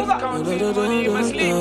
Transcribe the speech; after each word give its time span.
Just 0.00 0.20
counting 0.20 0.74
money 0.74 1.04
in 1.04 1.12
my 1.12 1.22
sleep. 1.22 1.54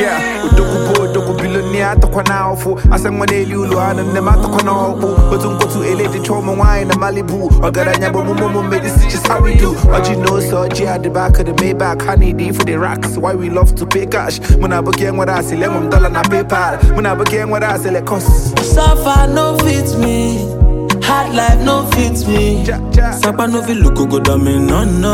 Yeah, 0.00 0.44
udogo 0.46 0.94
bo 0.94 1.12
dogo 1.12 1.32
billionaire 1.34 1.96
tokwa 2.00 2.22
na 2.22 2.46
ofu 2.48 2.80
asengwa 2.90 3.26
na 3.26 3.32
eliulu 3.34 3.80
ana 3.80 4.02
ne 4.02 4.20
matokwa 4.20 4.62
na 4.62 4.72
okpu 4.72 5.34
otu 5.34 5.50
nkotu 5.50 5.84
ele 5.84 6.08
di 6.08 6.20
choma 6.20 6.52
wine 6.52 6.84
na 6.84 6.94
Malibu 6.96 7.52
ogaranya 7.62 8.10
bo 8.10 8.24
mumo 8.24 8.48
mo 8.48 8.62
made 8.62 8.82
just 8.82 9.26
how 9.28 9.40
we 9.42 9.54
do 9.54 9.74
But 9.84 10.08
you 10.08 10.16
know 10.16 10.40
so 10.40 10.68
G 10.68 10.86
at 10.86 11.02
the 11.02 11.10
back 11.10 11.38
of 11.38 11.46
the 11.46 11.52
Maybach 11.52 12.02
honey 12.02 12.32
D 12.32 12.50
for 12.52 12.64
the 12.64 12.78
racks 12.78 13.16
why 13.18 13.34
we 13.34 13.50
love 13.50 13.74
to 13.76 13.86
pay 13.86 14.06
cash 14.06 14.40
muna 14.58 14.82
boki 14.82 15.14
what 15.14 15.28
I 15.28 15.42
say 15.42 15.56
lemon 15.56 15.90
dollar 15.90 16.08
na 16.10 16.22
PayPal 16.22 16.78
muna 16.96 17.14
boki 17.16 17.48
what 17.48 17.62
I 17.62 17.76
say 17.78 17.90
let 17.90 18.06
cost 18.06 18.58
Suffer 18.74 19.26
no 19.32 19.56
fit 19.58 19.98
me. 19.98 20.59
Hard 21.30 21.36
life 21.36 21.64
no 21.64 21.86
fit 21.92 22.26
me. 22.26 22.64
Sapa 23.20 23.46
no 23.46 23.62
fit 23.62 23.76
look 23.76 23.94
go 24.10 24.18
down 24.18 24.42
me, 24.44 24.58
no 24.58 24.82
no. 24.84 25.12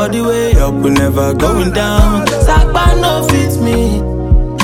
All 0.00 0.08
the 0.08 0.22
way 0.24 0.54
up, 0.58 0.72
we 0.72 0.88
never 0.88 1.34
going 1.34 1.72
down. 1.72 2.26
Sapa 2.26 2.96
no 2.98 3.26
fit 3.28 3.60
me. 3.60 3.98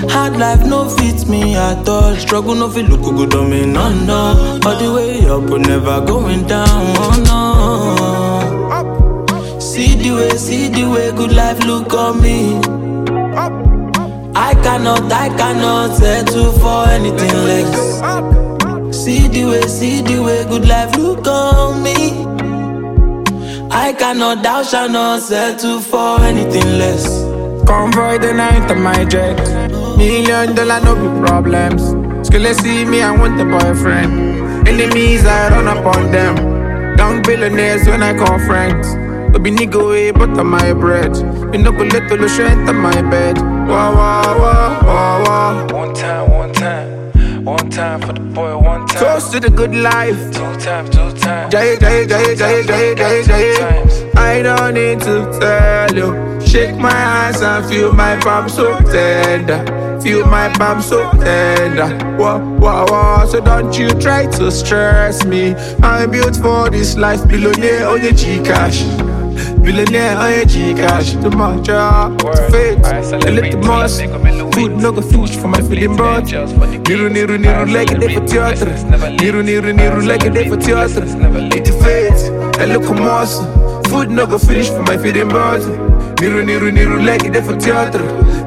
Hard 0.09 0.39
life 0.39 0.65
no 0.67 0.89
fit 0.89 1.29
me 1.29 1.57
at 1.57 1.87
all. 1.87 2.17
Struggle 2.17 2.55
no 2.55 2.71
fit 2.71 2.89
look 2.89 3.03
go 3.03 3.27
down 3.27 3.51
me, 3.51 3.67
no 3.67 3.93
no. 4.07 4.61
All 4.65 4.77
the 4.79 4.91
way 4.95 5.27
up, 5.29 5.43
we 5.43 5.59
never 5.59 6.01
going 6.07 6.47
down. 6.47 6.67
Oh 6.97 7.13
no. 9.51 9.61
See 9.61 9.97
the 9.97 10.11
way, 10.13 10.31
see 10.39 10.69
the 10.69 10.85
way, 10.89 11.13
good 11.13 11.33
life 11.33 11.63
look 11.67 11.93
on 11.93 12.23
me. 12.23 12.57
I 14.37 14.55
cannot, 14.63 15.13
I 15.13 15.29
cannot 15.37 15.97
settle 15.99 16.53
for 16.53 16.89
anything 16.89 17.35
less. 17.45 18.44
See 19.05 19.29
the 19.29 19.45
way, 19.45 19.61
see 19.69 20.01
the 20.01 20.23
way, 20.23 20.45
good 20.45 20.67
life 20.67 20.97
look 20.97 21.27
on 21.27 21.83
me. 21.83 22.25
I 23.71 23.93
cannot, 23.93 24.43
thou 24.43 24.63
shall 24.63 24.89
not 24.89 25.21
settle 25.21 25.81
for 25.81 26.23
anything 26.23 26.79
less. 26.79 27.05
Convoy 27.69 28.17
the 28.17 28.33
night 28.33 28.71
of 28.71 28.79
my 28.79 29.05
jet. 29.05 29.37
Million 29.99 30.55
dollar 30.55 30.81
no 30.81 30.95
be 30.95 31.27
problems. 31.27 31.83
Skille 32.27 32.55
see 32.55 32.87
me, 32.87 33.03
I 33.03 33.11
want 33.15 33.39
a 33.39 33.45
boyfriend. 33.45 34.67
Enemies, 34.67 35.27
I 35.27 35.51
run 35.51 35.69
upon 35.77 36.11
them. 36.11 36.97
Young 36.97 37.21
billionaires 37.21 37.87
when 37.87 38.03
I 38.03 38.17
call 38.17 38.39
friends. 38.47 38.89
To 39.35 39.39
be 39.39 39.51
nigga 39.51 39.87
way, 39.87 40.13
but 40.13 40.31
on 40.39 40.47
my 40.47 40.73
bread. 40.73 41.15
You 41.53 41.59
know, 41.63 41.73
go 41.73 41.85
little 41.85 42.27
strength 42.31 42.71
on 42.71 42.77
my 42.77 43.03
bed. 43.11 43.37
To 49.35 49.41
the 49.41 49.51
good 49.51 49.75
life. 49.75 50.17
Two 50.31 50.55
times, 50.61 50.91
two 50.91 51.11
times. 51.19 51.53
Jay, 51.53 51.77
jay, 51.81 52.07
jay, 52.07 52.37
jay, 52.37 52.63
jay, 52.63 52.95
jay, 52.95 53.23
jay. 53.25 54.11
I 54.15 54.43
don't 54.43 54.75
need 54.75 55.01
to 55.01 55.17
tell 55.41 55.93
you. 55.93 56.41
Shake 56.47 56.77
my 56.77 56.93
hands 56.93 57.41
and 57.43 57.67
feel 57.67 57.93
my 57.93 58.17
palm 58.21 58.49
so 58.49 58.79
tender. 58.93 59.61
Feel 60.01 60.27
my 60.27 60.49
palm 60.51 60.81
so 60.81 61.11
tender. 61.13 61.89
Whoa, 62.17 62.39
whoa, 62.61 62.87
whoa. 62.89 63.27
So 63.27 63.41
don't 63.41 63.77
you 63.77 63.91
try 64.01 64.27
to 64.39 64.53
stress 64.53 65.25
me. 65.25 65.55
I'm 65.83 66.13
built 66.13 66.37
for 66.37 66.71
this 66.71 66.97
life. 66.97 67.27
Billionaire 67.27 67.89
on 67.89 68.03
your 68.03 68.13
G 68.13 68.41
cash. 68.45 68.83
Billionaire 69.63 70.17
on 70.17 70.33
your 70.33 70.77
cash. 70.77 71.13
The 71.15 71.31
much 71.31 71.69
Word. 71.69 72.53
faith. 72.53 72.85
I 72.85 72.99
A 72.99 73.05
celebrate 73.05 73.55
little 73.55 73.61
till 73.63 73.71
I 73.73 73.83
moss. 73.83 73.99
make 74.01 74.11
a 74.11 74.53
Food 74.53 74.73
no 74.83 74.93
go 74.93 75.01
fish 75.03 75.37
for 75.37 75.49
my 75.49 75.61
feeling 75.61 75.97
brought. 75.97 76.25
Niru, 76.25 77.09
niru, 77.11 77.37
niru, 77.39 77.73
like 77.73 77.91
a 77.91 77.99
day 77.99 78.15
for 78.15 78.27
theater. 78.27 78.67
Niru, 79.21 79.43
niru, 79.43 79.73
niru, 79.75 80.07
like 80.07 80.25
a 80.25 80.31
day 80.31 80.49
for 80.49 80.57
theater. 80.57 81.03
It's 81.57 81.71
faith. 81.85 82.61
A 82.61 82.67
little 82.67 82.95
moss. 82.95 83.41
Food 83.89 84.11
no 84.11 84.27
go 84.27 84.39
finish 84.39 84.69
for 84.69 84.83
my 84.83 84.97
feeding 84.97 85.29
body. 85.29 85.65
Niru, 86.21 86.43
niru, 86.45 86.71
niru, 86.71 87.05
like 87.05 87.25
a 87.25 87.31
day 87.31 87.41
for 87.43 87.57
theater. 87.59 88.01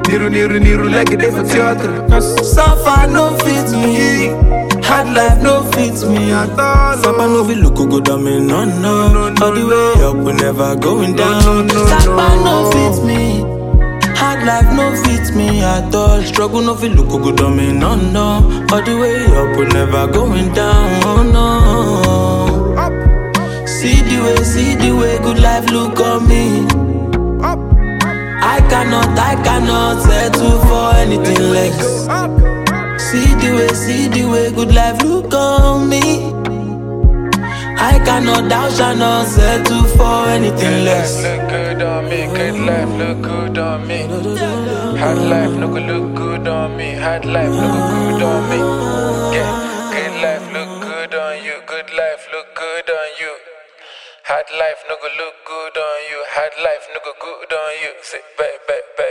Niru, 0.08 0.28
niru, 0.30 0.58
niru, 0.60 0.90
like 0.90 1.10
a 1.10 1.16
day 1.16 1.30
for 1.30 1.44
theater. 1.44 2.06
Cause 2.08 2.28
Suffer 2.54 3.06
no 3.10 3.36
fit 3.38 3.70
me. 3.72 4.67
Hard 4.88 5.08
life 5.14 5.42
no 5.42 5.62
fits 5.72 6.04
me 6.04 6.32
at 6.32 6.58
all. 6.58 6.96
Sapa 7.02 7.24
no 7.28 7.44
fit 7.46 7.58
look 7.58 7.74
go 7.76 8.00
down 8.00 8.24
me, 8.24 8.38
no 8.40 8.64
no. 8.64 8.94
All 9.44 9.52
the 9.52 9.64
way 9.70 10.04
up, 10.04 10.16
we 10.16 10.32
never 10.32 10.74
going 10.76 11.14
down. 11.14 11.42
no, 11.44 11.62
no, 11.62 11.86
Sapa 11.86 12.26
no. 12.44 12.44
no 12.46 12.70
fit 12.72 12.96
me. 13.06 13.22
Hard 14.20 14.44
life 14.44 14.70
no 14.78 14.86
fit 15.04 15.34
me 15.36 15.62
at 15.62 15.94
all. 15.94 16.22
Struggle 16.22 16.62
no 16.62 16.74
fit 16.74 16.92
look 16.92 17.08
go 17.08 17.30
down 17.32 17.56
me, 17.56 17.72
no 17.72 17.94
no. 17.96 18.26
All 18.72 18.82
the 18.82 18.94
way 19.00 19.16
up, 19.40 19.56
we 19.58 19.64
never 19.66 20.06
going 20.10 20.52
down. 20.54 20.86
Oh 21.04 21.22
no. 21.36 21.48
See 23.66 24.00
the 24.08 24.16
way, 24.24 24.42
see 24.42 24.74
the 24.74 24.90
way, 24.96 25.18
good 25.18 25.38
life 25.40 25.70
look 25.70 26.00
on 26.00 26.26
me. 26.28 26.37
See 33.08 33.24
the 33.40 33.50
way, 33.56 33.68
see 33.68 34.08
the 34.08 34.24
way, 34.28 34.52
good 34.52 34.74
life 34.74 35.00
look 35.02 35.32
on 35.32 35.88
me. 35.88 36.02
I 37.90 37.98
cannot, 38.04 38.48
thou 38.50 38.68
shall 38.68 38.96
not 38.96 39.26
settle 39.26 39.84
for 39.96 40.28
anything 40.28 40.84
less. 40.84 41.22
Look 41.22 41.48
good 41.48 41.82
on 41.82 42.04
me, 42.10 42.26
good 42.26 42.58
life 42.68 42.92
look 43.00 43.22
good 43.22 43.56
on 43.56 43.86
me. 43.88 44.00
Hard 45.00 45.18
life 45.32 45.54
no 45.58 45.68
go 45.68 45.80
look 45.80 46.14
good 46.14 46.48
on 46.48 46.76
me. 46.76 46.92
Hard 46.94 47.24
life 47.24 47.48
no 47.48 47.66
go 47.72 47.80
good 47.94 48.22
on 48.22 48.42
me. 48.50 48.58
Yeah, 49.36 49.52
good 49.94 50.14
life 50.24 50.46
look 50.52 50.82
good 50.82 51.14
on 51.14 51.44
you. 51.44 51.56
Good 51.66 51.88
life 51.94 52.28
look 52.32 52.54
good 52.54 52.90
on 52.90 53.08
you. 53.20 53.32
Hard 54.24 54.48
life 54.52 54.84
no 54.88 54.96
go 55.00 55.08
look 55.16 55.36
good 55.46 55.76
on 55.88 55.98
you. 56.10 56.20
Hard 56.36 56.52
life 56.62 56.84
no 56.92 57.00
go 57.06 57.12
good 57.24 57.52
on 57.56 57.72
you. 57.82 57.92
Say, 58.02 58.20
babe, 58.36 58.60
babe, 58.68 58.88
babe. 58.98 59.07